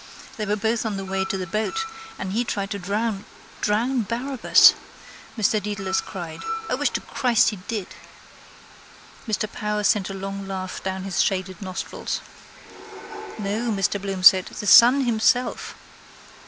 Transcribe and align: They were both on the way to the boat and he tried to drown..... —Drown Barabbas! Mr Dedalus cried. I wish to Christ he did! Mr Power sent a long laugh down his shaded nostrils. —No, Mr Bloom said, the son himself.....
They 0.37 0.47
were 0.47 0.55
both 0.55 0.83
on 0.83 0.97
the 0.97 1.05
way 1.05 1.25
to 1.25 1.37
the 1.37 1.45
boat 1.45 1.85
and 2.17 2.31
he 2.33 2.43
tried 2.43 2.71
to 2.71 2.79
drown..... 2.79 3.23
—Drown 3.61 4.01
Barabbas! 4.01 4.73
Mr 5.37 5.61
Dedalus 5.61 6.01
cried. 6.01 6.41
I 6.67 6.73
wish 6.73 6.89
to 6.93 7.01
Christ 7.01 7.51
he 7.51 7.57
did! 7.67 7.85
Mr 9.27 9.45
Power 9.51 9.83
sent 9.83 10.09
a 10.09 10.15
long 10.15 10.47
laugh 10.47 10.81
down 10.81 11.03
his 11.03 11.21
shaded 11.21 11.61
nostrils. 11.61 12.19
—No, 13.37 13.69
Mr 13.69 14.01
Bloom 14.01 14.23
said, 14.23 14.47
the 14.47 14.65
son 14.65 15.01
himself..... 15.03 15.75